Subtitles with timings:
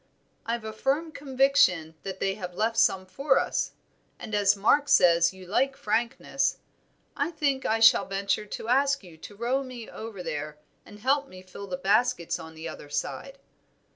[0.47, 3.73] "I've a firm conviction that they have left some for us;
[4.17, 6.57] and as Mark says you like frankness,
[7.15, 11.43] I think I shall venture to ask you to row me over and help me
[11.43, 13.37] fill the baskets on the other side."